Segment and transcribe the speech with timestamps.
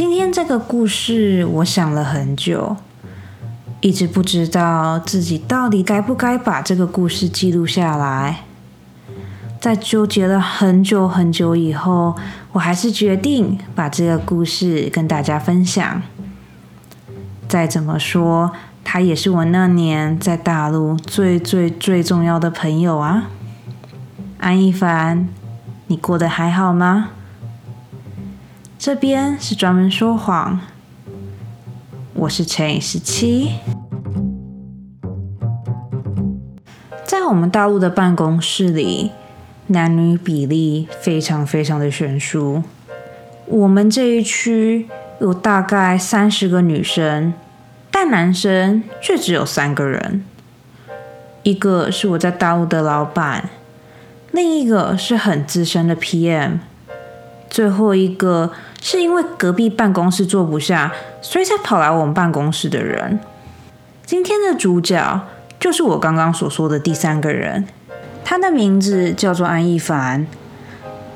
[0.00, 2.74] 今天这个故事，我想了很久，
[3.82, 8.44] 一直不知道自己到底该不该把这个故事记录下来。
[9.60, 12.16] 在纠结了很久很久以后，
[12.52, 16.00] 我还是决定把这个故事跟大家分享。
[17.46, 23.28] 再怎么说，他也是我那年在大陆最最最重要的朋友啊。
[24.38, 25.28] 安一凡，
[25.88, 27.10] 你过得还好吗？
[28.82, 30.58] 这边是专门说谎，
[32.14, 33.50] 我是陈以十七，
[37.04, 39.10] 在我们大陆的办公室里。
[39.66, 42.62] 男女比例非常非常的悬殊，
[43.44, 44.88] 我们这一区
[45.20, 47.34] 有大概三十个女生，
[47.90, 50.24] 但男生却只有三个人。
[51.42, 53.50] 一个是我在大陆的老板，
[54.32, 56.60] 另一个是很资深的 PM，
[57.50, 63.20] 最后一个是因为隔壁办公室坐不下，所以才跑来我们办公室的人。
[64.04, 65.20] 今天的主角
[65.58, 67.66] 就是我刚刚所说的第三个人。
[68.24, 70.26] 他的名字叫做安逸凡，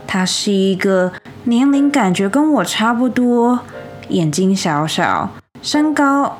[0.06, 1.12] 他是一个
[1.44, 3.61] 年龄感觉跟我差不多，
[4.08, 5.30] 眼睛小小，
[5.62, 6.39] 身高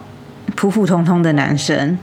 [0.57, 1.97] 普普通通的男生。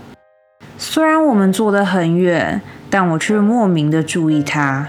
[0.78, 4.88] 虽然我们坐得很远，但我却莫名的注意他，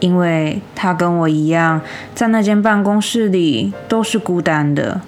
[0.00, 1.80] 因为他跟我一样，
[2.14, 5.00] 在那间办公室里都是孤单的。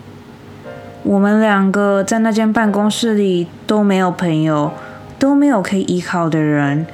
[1.02, 4.72] 我们两个在那间办公室里都没有朋友，
[5.18, 6.86] 都没有可以依靠的人。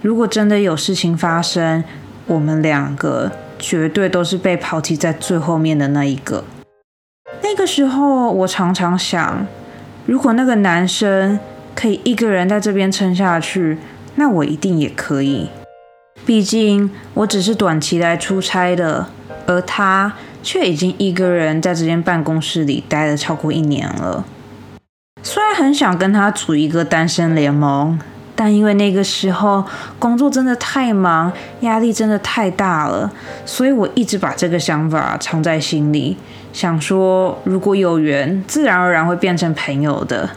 [0.00, 1.84] 如果真的有事情发生，
[2.26, 6.44] 我们两个绝对都是被抛弃在最后面的那一个。
[7.42, 9.46] 那个时候，我常常想，
[10.06, 11.38] 如果那个男生
[11.74, 13.78] 可以一个人在这边撑下去，
[14.14, 15.50] 那我一定也可以。
[16.28, 19.06] 毕竟我只是短期来出差的，
[19.46, 20.12] 而他
[20.42, 24.22] 却已经一个人在这间办公室里待了超过一年了。
[25.22, 27.98] 虽然很想跟他组一个单身联盟。
[28.36, 29.64] 但因为那个时候
[29.98, 33.10] 工作真的太忙，压力真的太大了，
[33.44, 36.16] 所以我一直把这个想法藏在心里，
[36.52, 40.30] 想说如果有缘，自然而然会变成朋友的。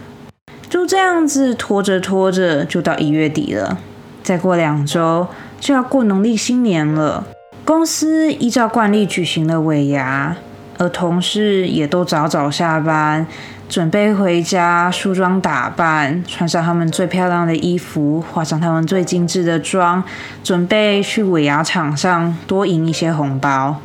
[0.68, 3.78] 就这样子拖着拖着，就到一月底了，
[4.24, 5.28] 再过两周
[5.62, 7.24] 就要过农历新年了。
[7.64, 10.36] 公司依照惯例举行了尾牙，
[10.76, 13.24] 而同事也都早早下班。
[13.68, 20.02] 准备回家梳妆打扮，穿上他们最漂亮的衣服，化上他们最精致的妆，
[20.42, 23.80] 准备去尾牙场上多赢一些红包。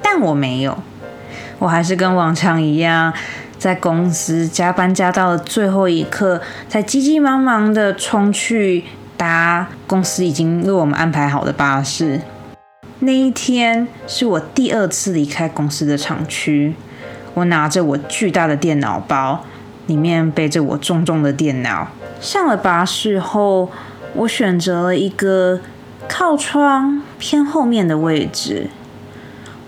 [0.00, 0.78] 但我没有，
[1.58, 3.12] 我还是跟往常一样，
[3.58, 8.84] 在公司加班加到了最后一刻，才急急忙忙的冲去
[9.22, 12.20] 搭公司已经为我们安排好的巴士。
[12.98, 16.74] 那一天是我第二次离开公司的厂区。
[17.34, 19.44] 我拿着我巨大的电脑包，
[19.86, 21.86] 里面背着我重重的电脑。
[22.20, 23.70] 上了巴士后，
[24.14, 25.60] 我选择了一个
[26.08, 28.70] 靠窗偏后面的位置。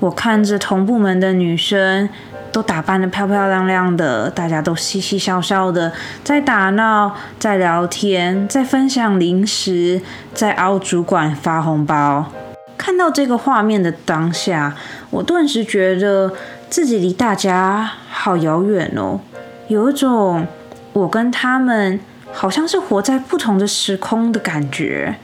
[0.00, 2.09] 我看着同部门的女生
[2.54, 5.92] 都打扮得漂漂亮亮的，大家都嘻嘻笑笑的，
[6.22, 10.00] 在打闹，在聊天，在分享零食，
[10.32, 12.26] 在凹主管发红包。
[12.78, 14.75] 看到这个画面的当下，
[15.10, 16.32] 我顿时觉得。
[16.70, 19.21] 自己离大家好遥远哦，
[19.69, 20.44] 有一种
[20.92, 22.00] 我跟他们
[22.32, 25.15] 好像是活在不同的时空的感觉。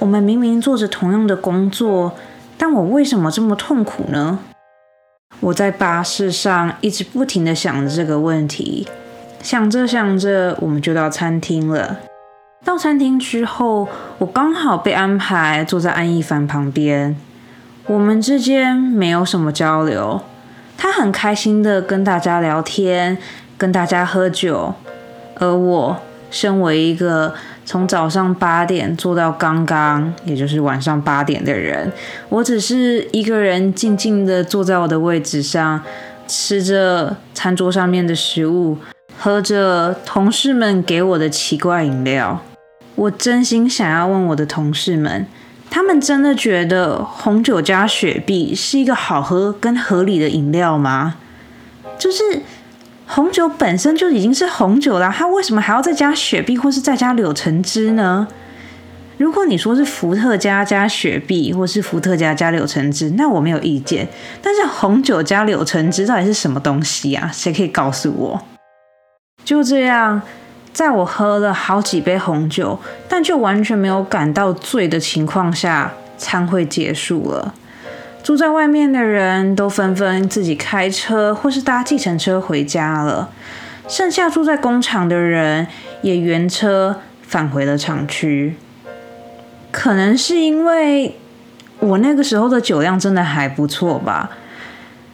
[0.00, 2.16] 我们明明做着同样的工作，
[2.58, 4.40] 但我为什么这么痛苦呢？
[5.40, 8.86] 我在巴士上一直不停的想着这个问题，
[9.42, 11.98] 想着想着，我们就到餐厅了。
[12.64, 13.86] 到餐厅之后，
[14.18, 17.16] 我刚好被安排坐在安逸凡旁边。
[17.86, 20.20] 我们之间没有什么交流，
[20.76, 23.16] 他很开心的跟大家聊天，
[23.56, 24.74] 跟大家喝酒，
[25.36, 25.96] 而我
[26.30, 31.90] 身为一个从早上八点坐到刚刚，也就是晚上八点的人，
[32.28, 35.82] 我只是一个人静静的坐在我的位置上，
[36.26, 38.78] 吃着餐桌上面的食物，
[39.18, 42.42] 喝着同事们给我的奇怪饮料。
[42.94, 45.26] 我真心想要问我的同事们。
[45.68, 51.16] 他们真的觉得红酒加雪碧是一个好喝跟合理的饮料吗？
[51.98, 52.22] 就是
[53.06, 58.26] 红酒本身就已经是红酒了，它为什么还要再加雪碧或是再加柳橙汁呢？
[59.16, 64.06] 如果你说是伏特加加雪碧，或是伏特加加柳橙汁，那我没有意见。
[64.42, 67.30] 但是红酒加柳橙汁到底是什么东西啊？
[67.32, 68.42] 谁可以告诉我？
[69.44, 70.20] 就这样。
[70.72, 72.78] 在我喝了好几杯红酒，
[73.08, 77.54] 但却完全没有感到醉的情况下，餐会结束了。
[78.26, 83.30] 住在外面的人都纷纷自己开车或是搭计程车回家了，
[83.86, 85.68] 剩下住在工厂的人
[86.02, 88.56] 也原车返回了厂区。
[89.70, 91.16] 可能是因为
[91.78, 94.30] 我那个时候的酒量真的还不错吧。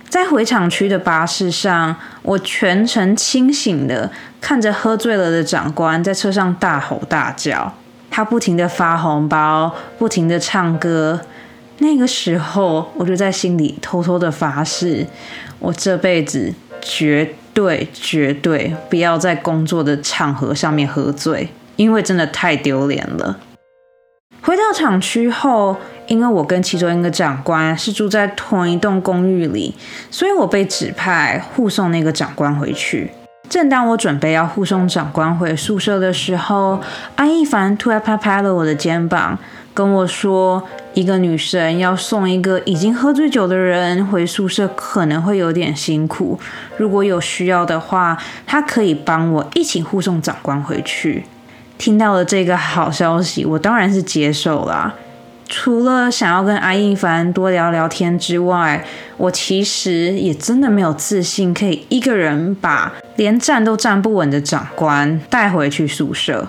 [0.09, 4.11] 在回厂区的巴士上，我全程清醒的
[4.41, 7.75] 看着喝醉了的长官在车上大吼大叫，
[8.11, 11.21] 他不停的发红包，不停的唱歌。
[11.83, 15.07] 那个时候，我就在心里偷偷的发誓，
[15.59, 23.39] 我这辈子绝对绝对不要在工作的场合上面喝醉，因为真的太丢脸了。
[24.41, 25.77] 回到厂区后。
[26.09, 29.73] 因为我跟其中一个长官是住在同一栋公寓里，
[30.11, 33.13] 所以我被指派护送那个长官回去。
[33.49, 36.81] 正当我准备要护送长官回宿舍的时候，
[37.15, 39.39] 安一凡突然拍拍了我的肩膀，
[39.75, 40.63] 跟我说
[40.95, 46.39] ：“一个女生要送一个已经喝醉酒的人回宿舍，可能会有点辛苦。
[46.77, 48.17] 如果有需要的话，
[48.47, 51.25] 她可以帮我一起护送长官回去。”
[51.79, 54.95] 听到了这个好消息，我当然是接受了。
[55.49, 58.85] 除了想要跟阿一凡多聊聊天之外，
[59.17, 66.49] 我其实也真的没有自信可以一个人把连站都站不稳的长官带回去宿舍。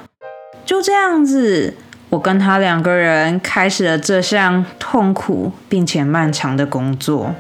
[0.66, 1.74] 就这样子，
[2.13, 7.33] 我跟他两个人开始了这项痛苦并且漫长的工作。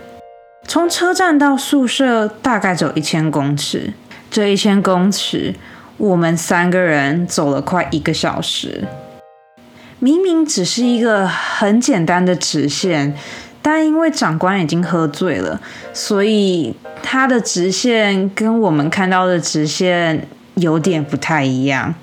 [0.67, 3.93] 从车站到宿舍大概走一千公尺，
[4.31, 5.53] 这一千公尺，
[5.97, 8.83] 我们三个人走了快一个小时。
[9.99, 13.15] 明明只是一个很简单的直线，
[13.61, 15.61] 但因为长官已经喝醉了，
[15.93, 21.93] 所以他的直线跟我们看到的直线有点不太一样。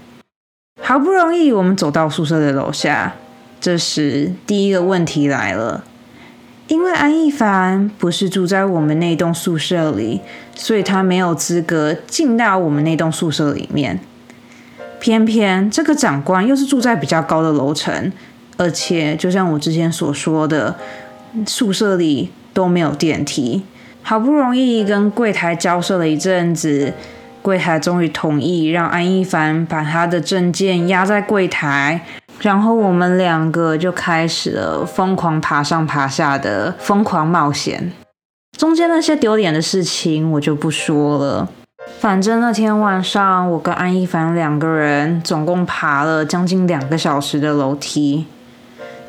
[0.82, 3.14] 好不容易我们走到宿舍的楼下，
[3.60, 5.84] 这时第一个问题来了：
[6.66, 10.20] 因为安一凡不是住在我们那栋宿舍里，
[10.54, 14.00] 所以他没有资格进到我们那栋宿舍里面。
[14.98, 18.12] 偏偏这个长官又是住在比较高的楼层，
[18.56, 20.76] 而且就像我之前所说的，
[21.46, 23.62] 宿舍里都没有电梯。
[24.02, 26.92] 好不容易跟柜台交涉了一阵子，
[27.42, 32.04] 柜台终于同意让安一凡把他的证件压在柜台，
[32.40, 37.92] 然后我们两个就开始了疯狂爬上爬下的疯狂冒险。
[38.58, 41.48] 中间那些丢脸的事情我就不说了。
[41.98, 48.26] 反正那天晚上，我跟安一凡两个人总共爬了将近两个小时的楼梯。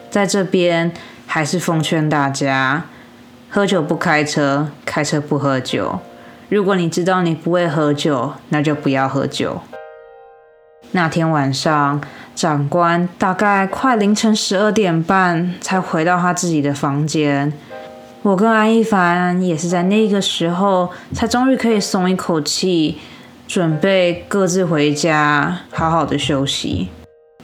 [0.09, 0.91] 在这边，
[1.27, 2.85] 还是奉劝大家：
[3.49, 5.99] 喝酒不开车，开车不喝酒。
[6.51, 9.61] 如果你知道你不会喝酒，那就不要喝酒。
[10.91, 12.01] 那天晚上，
[12.35, 17.53] 长官大概快凌晨十二点半才回到他自己的房间。
[18.23, 22.97] 我跟安一凡也是在那个时候，才终于可以松一口气，
[23.47, 26.89] 准备各自回家，好好的休息。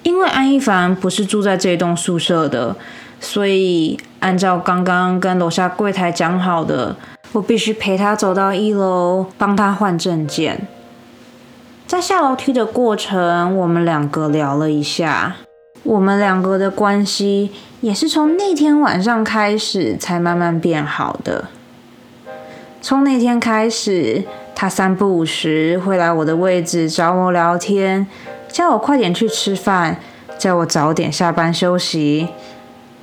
[0.03, 2.75] 因为安一凡不是住在这栋宿舍的，
[3.21, 6.97] 所以按照刚刚跟楼下柜台讲好的，
[7.37, 10.67] 我必须陪他走到一楼，帮他换证件。
[11.85, 15.35] 在下楼梯的过程，我们两个聊了一下。
[15.83, 17.51] 我们两个的关系
[17.81, 21.45] 也是从那天晚上开始才慢慢变好的。
[22.81, 24.23] 从那天开始，
[24.55, 28.07] 他三不五时会来我的位置找我聊天，
[28.47, 29.97] 叫我快点去吃饭，
[30.39, 32.29] 叫我早点下班休息。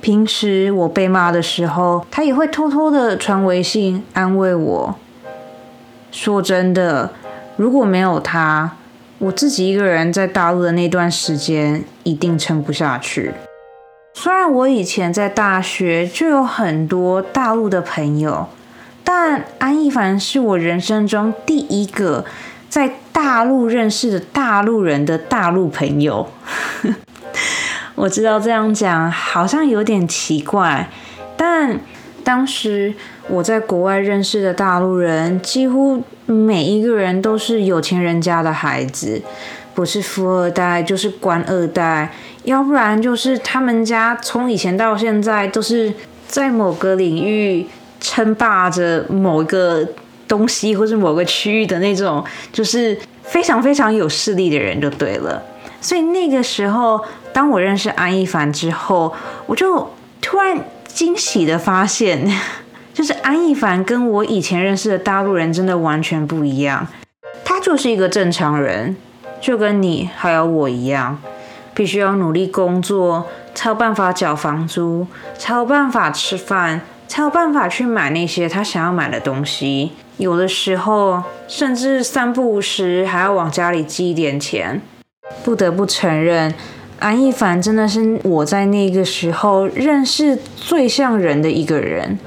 [0.05, 4.95] 平时我被骂的时候，他也会偷偷的传微信安慰我。
[6.11, 7.11] 说真的，
[7.55, 8.77] 如果没有他，
[9.17, 13.33] 我自己一个人在大陆的那段时间一定撑不下去。
[14.13, 18.47] 虽然我以前在大学就有很多大陆的朋友，
[19.03, 22.23] 但安亦凡是我人生中第一个
[22.69, 26.27] 在大陆认识的大陆人的大陆朋友。
[27.95, 30.89] 我知道这样讲好像有点奇怪，
[31.35, 31.79] 但
[32.23, 32.93] 当时
[33.27, 36.03] 我在国外认识的大陆人几乎。
[36.27, 39.21] 每一个人都是有钱人家的孩子，
[39.75, 42.11] 不是富二代就是官二代，
[42.45, 45.93] 要不然就是他们家从以前到现在都是
[46.27, 47.67] 在某个领域
[48.01, 49.87] 称霸着某一个
[50.27, 55.39] 东西或者某个区域的那种，就是非常非常有势力的人就对了。
[55.85, 56.99] 所以那个时候，
[57.31, 59.13] 当我认识安一凡之后，
[59.45, 59.87] 我就
[60.19, 62.27] 突然惊喜的发现。
[62.91, 66.87] 就是安亦凡跟我以前认识的大陆人真的完全不一样，
[67.43, 68.95] 他就是一个正常人，
[69.39, 71.21] 就跟你还有我一样，
[71.75, 75.05] 必须要努力工作，才有办法缴房租，
[75.37, 79.91] 才有办法吃饭，才有办法去买那些他想要买的东西。
[80.17, 84.81] 有的时候，甚至三不五时还要往家里寄一点钱。
[85.43, 86.53] 不得不承认，
[86.99, 92.17] 安逸凡真的是我在那个时候认识最像人的一个人。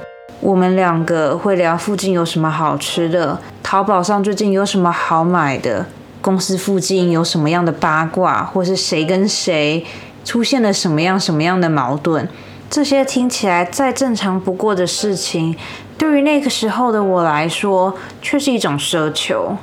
[0.41, 5.85] 我们两个会聊附近有什么好吃的，淘宝上最近有什么好买的，
[6.21, 9.85] 公司附近有什么样的八卦，或是谁跟谁
[10.23, 12.27] 出现了什么样什么样的矛盾。
[12.69, 15.55] 这些听起来再正常不过的事情，
[15.97, 19.57] 对于那个时候的我来说，却是一种奢求。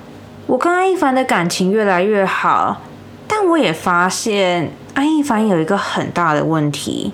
[0.46, 2.82] 我跟安逸凡的感情越来越好，
[3.28, 7.12] 但我也发现安逸凡有一个很大的问题。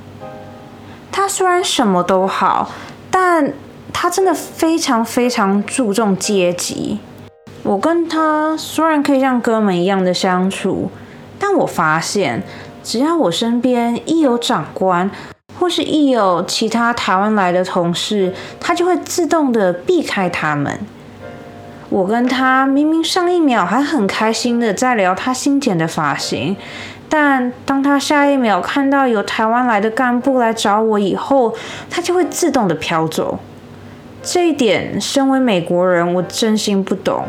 [1.10, 2.70] 他虽然什么都好。
[3.14, 3.52] 但
[3.92, 6.98] 他真的非常非常注重阶级。
[7.62, 10.90] 我跟他虽然可以像哥们一样的相处，
[11.38, 12.42] 但我发现，
[12.82, 15.10] 只要我身边一有长官，
[15.60, 20.80] 或是一有其他台湾来的同事，他就会自动的避开他们。
[21.92, 26.56] 我跟他明明上一秒还很开心的在聊他新剪的发型。
[27.06, 31.54] 但当他下一秒看到有台湾来的干部来找我以后，
[31.90, 33.38] 他就会自动的飘走。
[34.22, 37.26] 这一点，身为美国人，我真心不懂。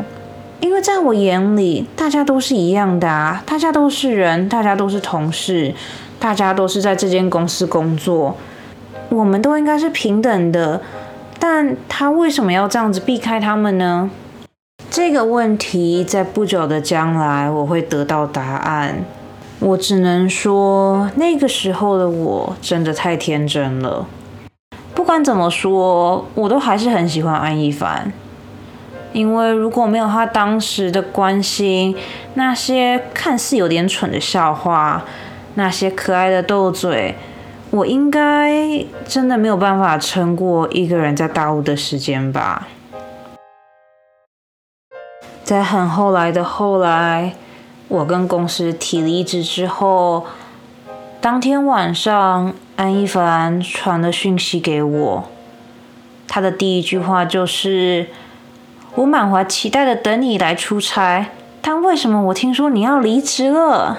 [0.60, 5.74] 因为在我眼里，大家都是一样的啊，大家都是人，大家都是同事，
[6.18, 8.34] 大家都是在这间公司工作，
[9.10, 10.80] 我们都应该是平等的。
[11.38, 14.08] 但他为什么要这样子避开他们呢？
[14.96, 19.04] 这个问题在不久的将来我会得到答案。
[19.58, 24.06] 我只能说，那个时候的我真的太天真了。
[24.94, 28.12] 不管怎么说，我都还是很喜欢安一凡，
[29.12, 31.96] 因为如果没有他当时的关心，
[32.34, 35.04] 那些看似有点蠢的笑话，
[35.54, 37.16] 那些可爱的斗嘴，
[37.70, 42.68] 我应该真的没有办法撑过一个人在大陆的时间吧。
[45.44, 47.34] 在很后来的后来。
[47.86, 50.24] 我跟公司提离职之后，
[51.20, 55.24] 当天晚上，安一凡传了讯息给我。
[56.26, 58.08] 他的第一句话就是
[58.96, 61.26] ：“我满怀期待的等你来出差，
[61.60, 63.98] 但为什么我听说你要离职了？”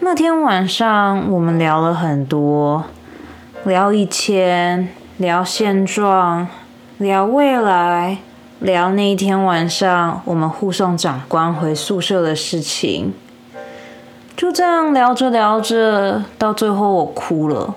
[0.00, 2.84] 那天晚上，我们聊了很多，
[3.64, 6.46] 聊以前，聊现状，
[6.96, 8.18] 聊未来。
[8.60, 13.12] 聊那一天晚上我们护送长官回宿舍的事情，
[14.34, 17.74] 就这样聊着聊着，到最后我哭了。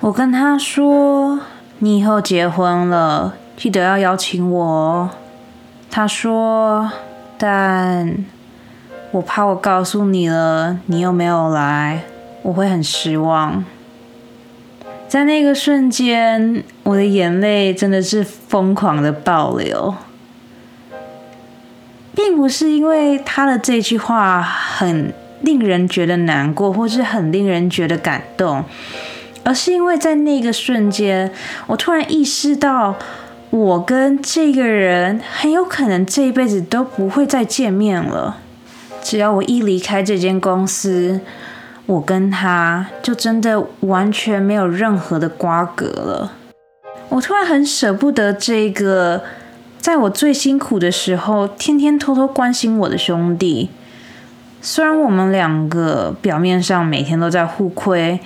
[0.00, 1.40] 我跟他说
[1.80, 5.10] ：“你以后结婚了，记得要邀请我哦。”
[5.90, 6.90] 他说
[7.36, 8.24] ：“但
[9.10, 12.02] 我怕我告诉你了，你又没有来，
[12.42, 13.62] 我会很失望。”
[15.12, 19.94] 在那个瞬间，我的眼泪真的是疯狂的爆流，
[22.14, 28.64] 并不是因为他的这句话很令人觉得难过，或是很令人觉得感动，
[29.44, 31.30] 而是因为在那个瞬间，
[31.66, 32.96] 我突然意识到，
[33.50, 38.38] 我跟这个人很有可能这一辈子都不会再见面了。
[39.02, 41.20] 只要我一离开这间公司。
[41.92, 46.32] 我跟他就真的完全没有任何的瓜葛了。
[47.10, 49.22] 我突然很舍不得这个，
[49.78, 53.68] 在我最辛苦的时候，天天偷偷关心我的兄弟。
[54.62, 58.18] 虽然我们两个表面上每天都在互亏，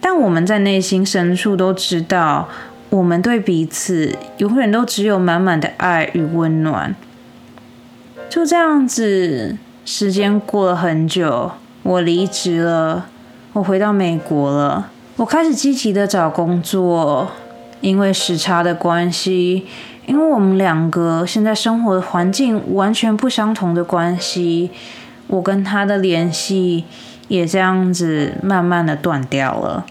[0.00, 2.48] 但我们在内心深处都知道，
[2.90, 6.94] 我们对彼此永远都只有满满的爱与温暖。
[8.28, 11.50] 就这样子，时间过了很久。
[11.88, 13.06] 我离职了，
[13.54, 14.90] 我回到美国了。
[15.16, 17.28] 我开始积极的找工作，
[17.80, 19.66] 因为时差的关系，
[20.04, 24.70] 因为我们两个现在生活的环境完全不相同的关系，
[25.28, 26.84] 我跟他的联系
[27.28, 29.86] 也这样子慢慢的断掉了。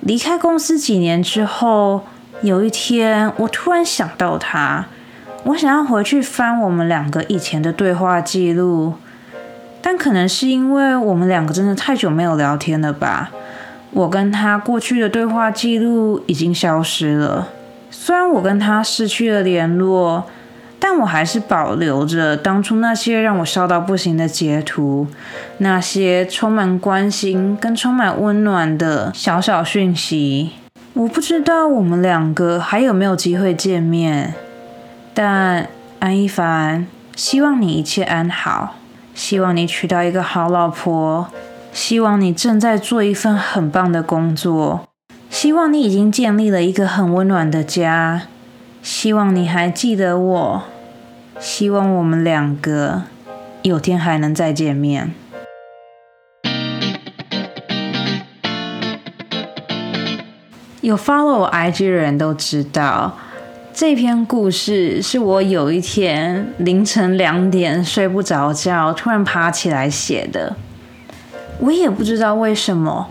[0.00, 2.04] 离开公司几年之后，
[2.40, 4.86] 有一天我突然想到他，
[5.44, 8.94] 我想要回去翻我们两个以前的对话记录。
[9.86, 13.30] 但可能是因为我们两个真的太久没有聊天了吧，
[13.90, 17.48] 我跟他过去的对话记录已经消失了。
[17.90, 20.24] 虽然我跟他失去了联络，
[20.80, 25.06] 但我还是保留着当初那些让我笑到不行的截图，
[25.58, 30.52] 那些充满关心跟充满温暖的小小讯息。
[30.94, 34.32] 我不知道我们两个还有没有机会见面，
[35.12, 38.76] 但安一凡，希望你一切安好。
[39.14, 41.28] 希望你娶到一个好老婆，
[41.72, 44.88] 希望你正在做一份很棒的工作，
[45.30, 48.22] 希望你已经建立了一个很温暖的家，
[48.82, 50.62] 希望你还记得我，
[51.38, 53.04] 希望我们两个
[53.62, 55.14] 有天还能再见面。
[60.80, 63.16] 有 follow 我 IG 的人都知道，
[63.74, 70.54] 这篇故事是我有一天凌晨两点睡不着觉，突然爬起来写的。
[71.58, 73.08] 我也不知道为什么。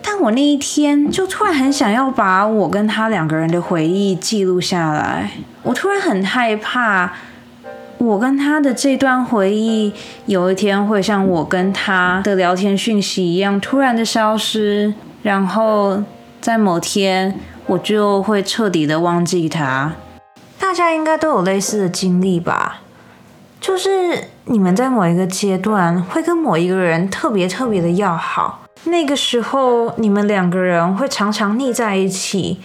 [0.00, 5.32] 但我那一天就突然很想要把我跟他两个人的回忆记录下来。
[5.64, 7.12] 我突然很害怕，
[7.98, 9.92] 我跟他的这段回忆
[10.26, 14.94] 有一天会像我跟他的聊天讯息一样突然的消失，
[15.24, 16.00] 然后
[16.40, 17.36] 在某天
[17.66, 19.92] 我就会彻底的忘记他。
[20.58, 22.80] 大家应该都有类似的经历吧？
[23.60, 28.60] 就是你们在某一个阶段会跟某一个人特别特别的要好。
[28.84, 32.60] 那个时候，你们两个人会常常腻在一起，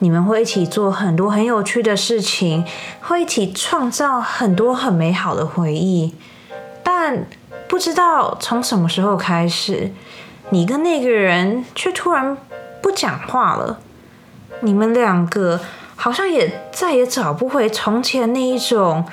[0.00, 2.66] 你们会一起做很多很有趣的事情，
[3.00, 6.14] 会一起创造很多很美好的回忆。
[6.82, 7.26] 但
[7.66, 9.90] 不知道从什么时候开始，
[10.50, 12.36] 你跟那个人却突然
[12.82, 13.78] 不讲话了。
[14.62, 15.60] 你们两个
[15.96, 19.04] 好像也再也找不回从前那一种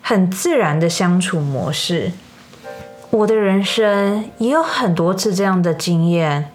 [0.00, 2.12] 很自然的相处模式。
[3.10, 6.50] 我的人生也有很多次这样的经验，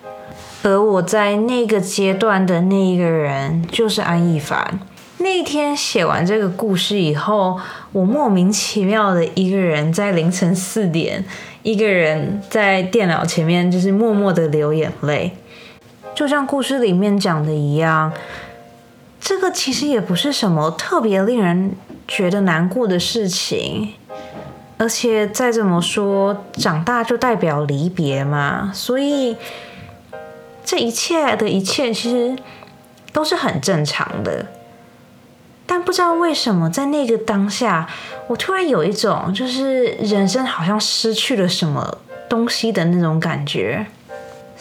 [0.64, 4.80] 而我在那个阶段的那一个人就是安逸凡。
[5.18, 7.60] 那一天写完这个故事以后，
[7.92, 11.24] 我莫名其妙的一个人在凌晨四点，
[11.62, 15.32] 一个人在电脑前面就是默默的流眼泪，
[16.16, 18.12] 就像故事里面讲的一样，
[19.20, 21.76] 这个其实也不是什么特别令人
[22.08, 23.94] 觉得难过的事情。
[24.78, 29.38] 而且再怎么说，长大就代表离别嘛，所以
[30.66, 32.36] 这一切的一切其实
[33.14, 34.48] 都是很正常的。
[35.68, 37.88] 但不知道为什么，在那个当下，
[38.28, 43.86] 我突然有一种就是人生好像失去了什么东西的那种感觉。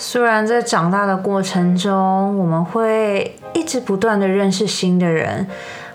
[0.03, 5.47] 虽然在长大的过程中，我们会一直不断的认识新的人，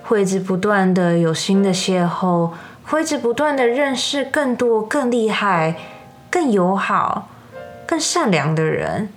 [0.03, 2.51] 会一直不断的有新的邂逅。
[2.83, 5.73] 会一直不断的认识更多、更厉害、
[6.29, 7.29] 更友好、
[7.87, 9.09] 更善良的人，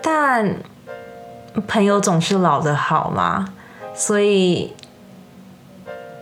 [0.00, 0.54] 但
[1.66, 3.52] 朋友总是老的好嘛，
[3.92, 4.72] 所以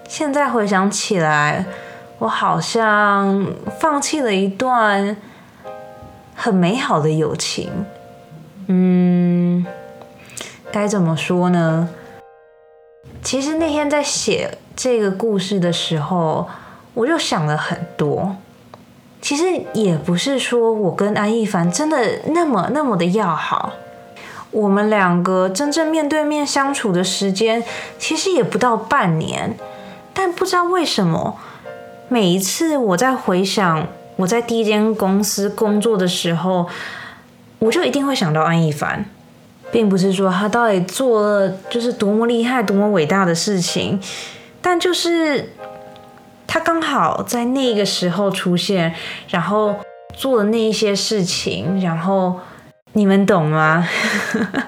[0.09, 1.67] 现在回想起来，
[2.21, 3.47] 我好像
[3.79, 5.15] 放弃了一段
[6.35, 7.85] 很美好的友情。
[8.67, 9.65] 嗯，
[10.71, 11.89] 该怎么说呢？
[13.23, 16.49] 其实那天在写这个故事的时候。
[16.97, 18.37] 我就想了很多，
[19.21, 23.75] 其实也不是说我跟安逸凡真的那么那么的要好，
[24.51, 27.63] 我们两个真正面对面相处的时间
[27.99, 29.59] 其实也不到半年，
[30.15, 31.39] 但不知道为什么，
[32.09, 36.67] 每一次我在回想我在第一间公司工作的时候，
[37.59, 39.05] 我就一定会想到安逸凡，
[39.71, 44.01] 并不是说他到底做了就是多么厉害、多么伟大的事情，
[44.61, 45.53] 但就是。
[46.49, 48.95] 他刚好在那个时候出现，
[49.29, 49.75] 然后
[50.15, 52.39] 做了那一些事情，然后
[52.93, 53.87] 你们懂吗？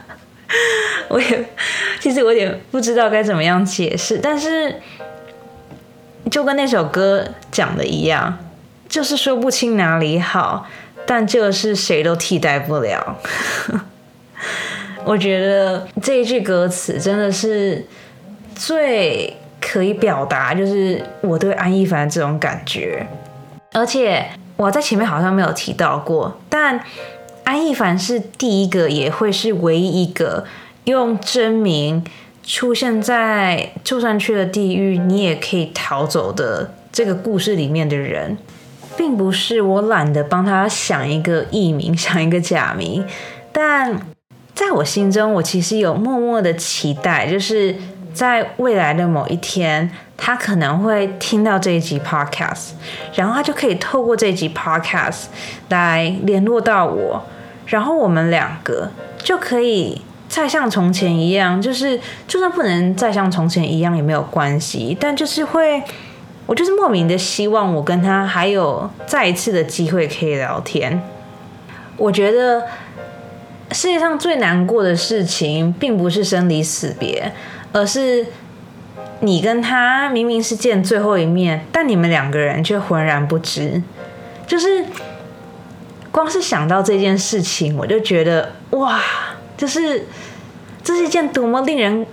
[1.08, 1.48] 我也
[2.00, 4.82] 其实我有点不知道该怎么样解释，但是
[6.28, 8.36] 就跟那首歌讲的一样，
[8.88, 10.66] 就是说不清哪里好，
[11.08, 13.18] 但这个是谁都替代不了。
[15.04, 17.84] 我觉得这一句歌词真的是
[18.54, 19.34] 最。
[19.60, 23.06] 可以表达就是我对安逸凡这种感觉，
[23.72, 24.24] 而且
[24.56, 26.80] 我在前面好像没有提到过，但
[27.44, 30.46] 安逸凡是第一个，也会是唯一一个
[30.84, 32.02] 用真名
[32.46, 38.38] 出现在就算去了地狱，你也可以逃走的这个故事里面的人，
[38.98, 43.02] 并不是我懒得帮他想一个艺名，想一个假名，
[43.50, 43.98] 但
[44.54, 47.74] 在我心中，我其实有默默的期待，就是。
[48.14, 52.70] 在未来的某一天，他可能会听到这一集 podcast，
[53.14, 55.26] 然后他就可以透过这一集 podcast
[55.68, 57.22] 来联络到我，
[57.66, 65.80] 然后我们两个就可以再像从前一样，就是就算不能再像从前一样也没有关系，但就是会，
[66.48, 70.98] 我就是莫名的希望我跟他还有再一次的机会可以聊天。
[71.98, 72.64] 我觉得
[73.72, 77.30] 世界上最难过的事情，并不是生离死别。
[77.70, 78.24] 而是
[79.20, 83.82] 你跟他明明是见最后一面，但你们两个人却浑然不知。
[84.46, 84.86] 就是
[86.10, 88.98] 光是想到这件事情，我就觉得哇，
[89.54, 90.06] 就是
[90.82, 92.06] 这是一件多么令人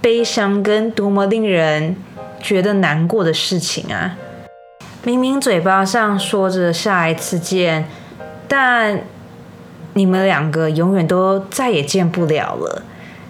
[0.00, 1.94] 悲伤跟多么令人
[2.40, 4.16] 觉得难过的事情啊！
[5.04, 7.88] 明明嘴巴上说着下一次见，
[8.46, 9.00] 但
[9.94, 12.82] 你们两个永远都再也见不了了。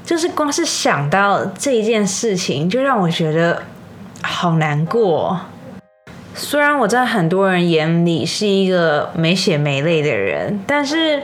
[0.05, 3.63] 就是光是想到这一件事情，就让我觉得
[4.23, 5.39] 好难过。
[6.35, 11.23] 虽然我在很多人眼里是一个没血没泪的人，但是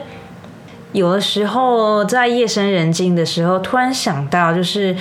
[0.91, 4.95] 有的时候在夜深人静的时候，突然想到，就是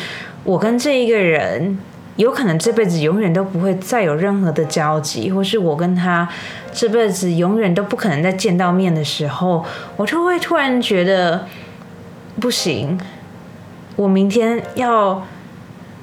[0.44, 1.79] 我跟这一个人
[2.16, 6.29] 有可能这辈子永远都不会再有任何的交集，或是我跟他
[6.72, 9.64] 这辈子永远都不可能再见到面的时候，
[9.96, 11.46] 我就会突然觉得
[12.40, 12.98] 不行，
[13.96, 15.22] 我明天要。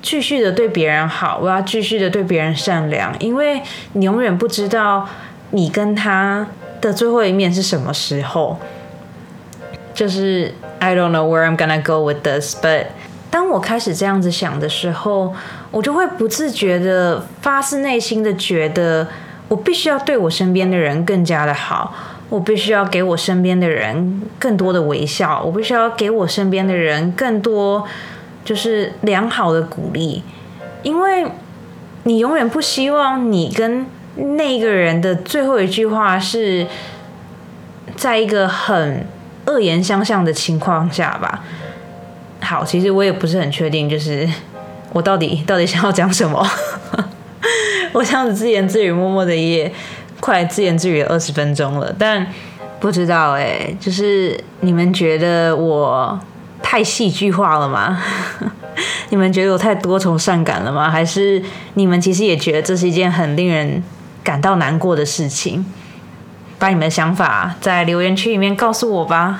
[0.03, 3.61] 继续的对别人好，我要继续的对别人善良，因为
[3.93, 5.07] 你永远不知道
[5.51, 6.47] 你跟他
[6.81, 8.57] 的最后一面是什么时候。
[9.93, 12.85] 就是 I don't know where I'm gonna go with this，but
[13.29, 15.35] 当我开始这样子想的时候，
[15.71, 19.07] 我就会不自觉的发自内心的觉得，
[19.47, 21.93] 我必须要对我身边的人更加的好，
[22.29, 27.87] 我必须要给我身边的人更多的微笑，我必须要给我身边的人更多。
[28.43, 30.23] 就是良好的鼓励，
[30.81, 31.27] 因为
[32.05, 36.65] 你永远不希望你跟那个人的最后一句话是
[37.95, 39.05] 在一个很
[39.45, 41.43] 恶言相向的情况下吧。
[42.41, 44.27] 好，其实我也不是很确定，就是
[44.91, 46.45] 我到底到底想要讲什么。
[47.93, 49.71] 我这样子自言自语，默默的也
[50.19, 52.25] 快自言自语二十分钟了，但
[52.79, 56.19] 不知道哎，就是你们觉得我。
[56.63, 57.99] 太戏剧化了吗？
[59.09, 60.91] 你们觉得我太多愁善感了吗？
[60.91, 61.41] 还是
[61.73, 63.83] 你们其实也觉得这是一件很令人
[64.23, 65.65] 感到难过的事情？
[66.59, 69.39] 把你们的想法在留言区里面告诉我吧。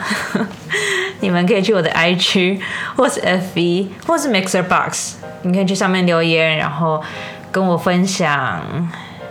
[1.21, 2.59] 你们可以去我的 I 区，
[2.95, 7.01] 或是 FV，或是 Mixer Box，你可以去上面留言，然后
[7.51, 8.61] 跟我分享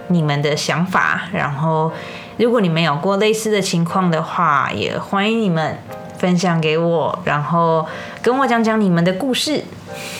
[0.09, 1.23] 你们的想法。
[1.33, 1.92] 然后，
[2.37, 5.79] 如果你们有过类似的情况的话，也欢迎你们。
[6.20, 7.87] 分享给我，然后
[8.20, 9.64] 跟我讲讲你们的故事。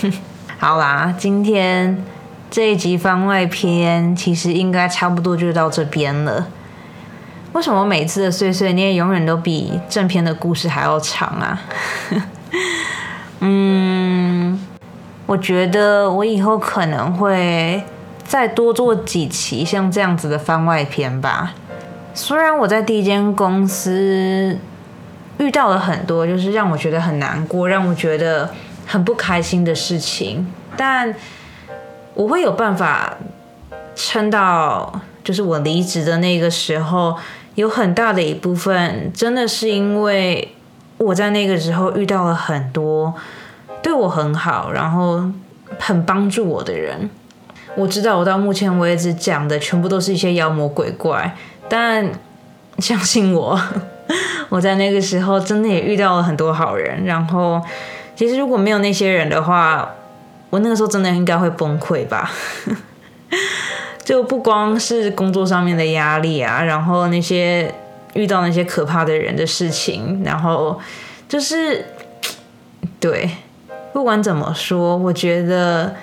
[0.57, 2.03] 好啦，今天
[2.51, 6.47] 这一集番外篇其实应该差不多就到这边了。
[7.53, 11.61] 为什么每次的碎碎念永远都比正片的故事还要长啊？
[13.41, 14.30] 嗯，
[15.31, 17.81] 我觉得我以后可能会
[18.25, 21.55] 再多做几期像这样子的番外篇吧。
[22.13, 24.59] 虽然我在第一间公司。
[25.39, 28.51] 遇到了很多就是让我觉得很难过、让我觉得
[28.87, 31.15] 很不开心的事情，但
[32.13, 33.17] 我会有办法
[33.95, 37.17] 撑到，就是我离职的那个时候，
[37.55, 40.55] 有很大的一部分真的是因为
[40.99, 43.15] 我在那个时候遇到了很多
[43.83, 45.23] 对我很好，然后
[45.79, 47.09] 很帮助我的人。
[47.77, 51.37] 我知道我到目前为止讲的全部都是一些妖魔鬼怪，
[51.69, 52.11] 但
[52.79, 53.61] 相信我。
[54.51, 57.63] 我在那个时候真的也遇到了很多好人，然后
[58.17, 59.89] 其实如果没有那些人的话，
[60.51, 62.31] 我那个时候真的应该会崩溃吧。
[64.03, 67.73] 就不光是工作上面的压力啊，然后那些
[68.15, 70.81] 遇到那些可怕的人的事情，然后
[71.29, 71.87] 就是
[72.99, 73.31] 对，
[73.93, 75.95] 不管怎么说，我觉得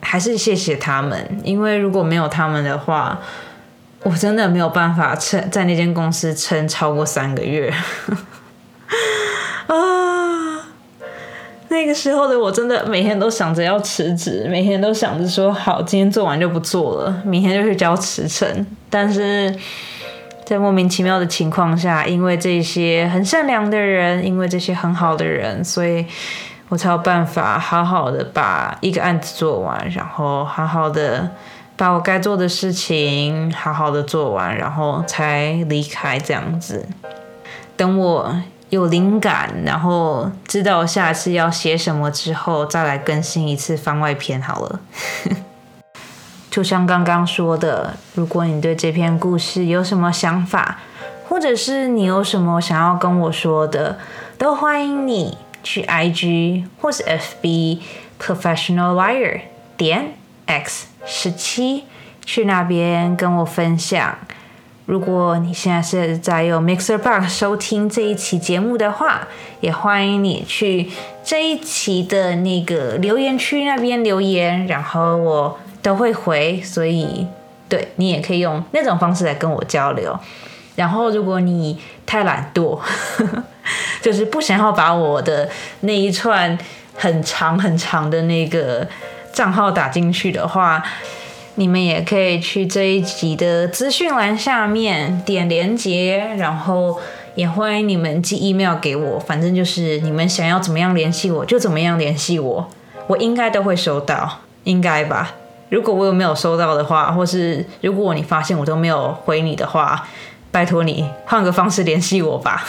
[0.00, 3.20] 还是谢谢他们，因为如果没有他们的话。
[4.04, 7.72] 我真的没有办法撑在那间公司撑超过三个月
[9.68, 10.58] 啊！
[11.68, 18.66] 那个时候的我真的每天都想着要辞职，每天都想着说好，今天做完就不做了，明天就去交辞呈。
[18.90, 19.54] 但是
[20.44, 26.04] 在莫名其妙的情况下，因为这些很善良的人，因为这些很好的人，所以
[26.72, 31.30] 我才有办法好好的把一个案子做完，然后好好的。
[31.76, 36.86] 把我该做的事情好好的做完，然后才离开这样子。
[37.76, 38.34] 等我
[38.70, 44.80] 有灵感，然后知道下次要写什么之后，再来更新一次番外篇好了。
[46.50, 50.78] 就像刚刚说的，如果你对这篇故事有什么想法，
[51.28, 53.98] 或者是你有什么想要跟我说的，
[54.38, 57.78] 都欢迎你去 IG 或是 FB
[58.20, 59.40] Professional Liar
[59.76, 60.14] 点
[60.46, 60.86] X。
[61.04, 61.82] 十七，
[62.24, 64.16] 去那边跟我分享。
[64.86, 69.26] 如果你现在是在用 Mixer Box 收听这一期节目的话，
[69.60, 70.90] 也欢迎你去
[71.24, 76.60] 这一期的那个留言区那边留言，然后我都会回。
[76.62, 77.26] 所以，
[77.68, 80.16] 对你也可以用那种方式来跟我交流。
[80.74, 82.78] 然后如果你太懒惰，
[84.00, 85.48] 就是不想要把我的
[85.80, 86.58] 那一串
[86.96, 88.86] 很长很长的那个
[89.32, 90.82] 账号打进去的话，
[91.56, 96.98] 你们也可以去这一集的资讯栏下面点连接，然后
[97.34, 102.68] 也欢迎你们寄 email 给我，反正就是你们想要怎么样联系我就怎么样联系我，
[103.06, 105.34] 我应该都会收到，应该吧。
[105.70, 110.06] 如果我有没有收到的话，或是如果你发现我都没有回你的话，
[110.52, 112.64] 拜托你换个方式联系我吧。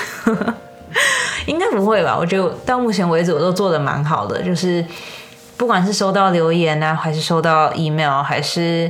[1.46, 2.17] 应该不会吧？
[2.17, 4.84] 我觉得到目前为止我都做的蛮好的，就是
[5.58, 8.89] 不管是收到留言啊，还是收到 email，还是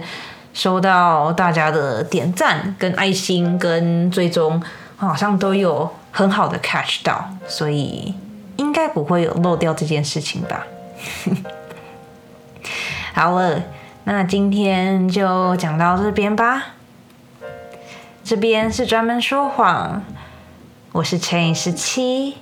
[0.53, 4.61] 收到大家的点赞、跟爱心、跟追踪，
[4.95, 8.13] 好像都有很好的 catch 到，所以
[8.57, 10.65] 应该不会有漏掉这件事情吧。
[13.15, 13.59] 好了。
[14.05, 16.61] 那今天就讲到这边吧。
[18.23, 20.01] 这边是专门说谎，
[20.93, 22.37] 我是乘以十七，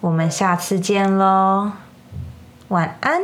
[0.00, 1.72] 我们下次见喽，
[2.68, 3.20] 晚安。